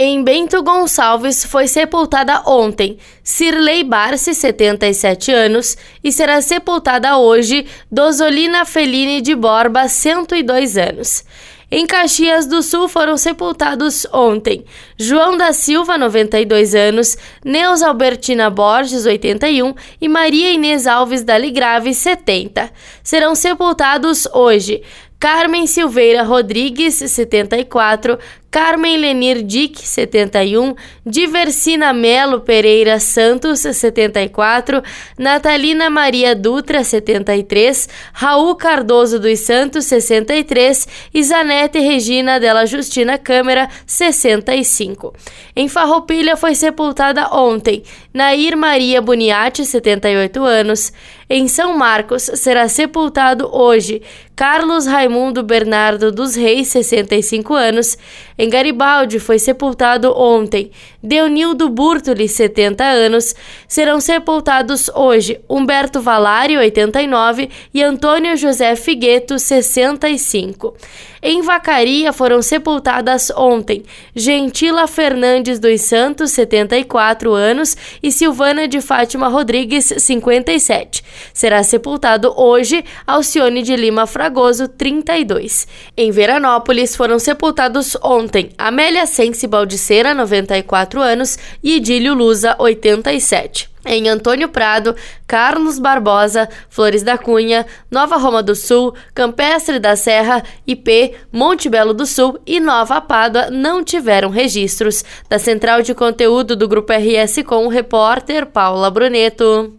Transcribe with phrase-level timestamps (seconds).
[0.00, 8.64] Em Bento Gonçalves foi sepultada ontem Cirlei Barce, 77 anos, e será sepultada hoje Dosolina
[8.64, 11.24] Feline de Borba, 102 anos.
[11.68, 14.64] Em Caxias do Sul foram sepultados ontem
[14.96, 22.70] João da Silva, 92 anos, Neuza Albertina Borges, 81 e Maria Inês Alves Daligrave, 70.
[23.02, 24.80] Serão sepultados hoje
[25.20, 28.16] Carmen Silveira Rodrigues, 74,
[28.50, 30.74] Carmen Lenir Dick, 71,
[31.04, 34.82] Diversina Melo Pereira Santos, 74,
[35.18, 43.68] Natalina Maria Dutra, 73, Raul Cardoso dos Santos, 63 e Zanete Regina Della Justina Câmara,
[43.86, 45.12] 65.
[45.54, 47.82] Em Farroupilha foi sepultada ontem
[48.14, 50.92] Nair Maria Buniati, 78 anos.
[51.30, 54.00] Em São Marcos será sepultado hoje
[54.34, 57.98] Carlos Raimundo Bernardo dos Reis, 65 anos.
[58.38, 60.70] Em Garibaldi foi sepultado ontem
[61.02, 63.34] Deunildo Burtoli, 70 anos.
[63.66, 70.76] Serão sepultados hoje Humberto Valari, 89 e Antônio José Figueto, 65.
[71.20, 73.82] Em Vacaria foram sepultadas ontem
[74.14, 80.97] Gentila Fernandes dos Santos, 74 anos, e Silvana de Fátima Rodrigues, 57.
[81.32, 85.66] Será sepultado hoje Alcione de Lima Fragoso, 32.
[85.96, 94.08] Em Veranópolis foram sepultados ontem Amélia Sense Baldiceira, 94 anos, e Idílio Lusa, 87 em
[94.08, 94.94] Antônio Prado,
[95.26, 101.94] Carlos Barbosa, Flores da Cunha, Nova Roma do Sul, Campestre da Serra, IP, Monte Belo
[101.94, 105.04] do Sul e Nova Pádua não tiveram registros.
[105.28, 109.77] Da central de conteúdo do Grupo RS com o repórter Paula Bruneto.